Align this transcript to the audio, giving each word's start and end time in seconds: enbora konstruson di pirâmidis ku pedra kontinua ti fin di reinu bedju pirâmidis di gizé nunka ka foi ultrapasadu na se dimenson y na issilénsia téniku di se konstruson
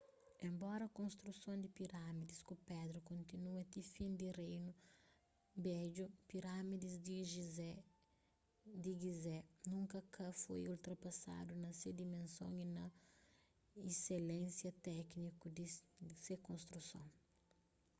enbora 0.47 0.85
konstruson 0.99 1.55
di 1.61 1.69
pirâmidis 1.77 2.39
ku 2.47 2.53
pedra 2.69 2.99
kontinua 3.11 3.61
ti 3.71 3.79
fin 3.93 4.11
di 4.19 4.27
reinu 4.39 4.71
bedju 5.65 6.05
pirâmidis 6.29 6.95
di 8.87 8.91
gizé 9.03 9.37
nunka 9.69 9.99
ka 10.13 10.27
foi 10.41 10.61
ultrapasadu 10.73 11.53
na 11.63 11.69
se 11.79 11.89
dimenson 11.99 12.53
y 12.63 12.65
na 12.77 12.85
issilénsia 13.91 14.71
téniku 14.87 15.45
di 15.57 15.65
se 16.23 16.33
konstruson 16.47 17.07